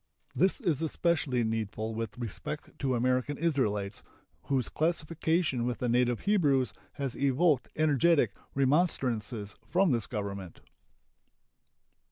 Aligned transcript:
This 0.33 0.59
is 0.59 0.81
especially 0.81 1.43
needful 1.43 1.93
with 1.93 2.17
respect 2.17 2.71
to 2.79 2.95
American 2.95 3.37
Israelites, 3.37 4.01
whose 4.45 4.67
classification 4.67 5.63
with 5.63 5.77
the 5.77 5.87
native 5.87 6.21
Hebrews 6.21 6.73
has 6.93 7.15
evoked 7.15 7.69
energetic 7.75 8.35
remonstrances 8.55 9.55
from 9.69 9.91
this 9.91 10.07
Government. 10.07 10.59